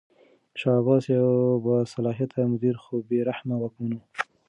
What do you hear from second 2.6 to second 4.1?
خو بې رحمه واکمن و.